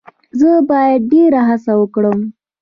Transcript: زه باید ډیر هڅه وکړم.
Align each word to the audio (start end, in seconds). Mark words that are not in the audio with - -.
زه 0.39 0.49
باید 0.69 1.01
ډیر 1.11 1.31
هڅه 1.49 1.73
وکړم. 1.77 2.19